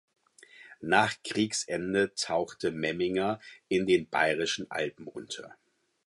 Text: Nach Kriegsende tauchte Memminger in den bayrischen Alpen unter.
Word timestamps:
Nach 0.81 1.13
Kriegsende 1.23 2.15
tauchte 2.15 2.71
Memminger 2.71 3.39
in 3.67 3.85
den 3.85 4.09
bayrischen 4.09 4.65
Alpen 4.71 5.05
unter. 5.05 5.55